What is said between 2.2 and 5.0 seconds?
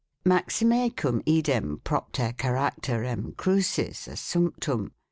caracterem crusis assumptum.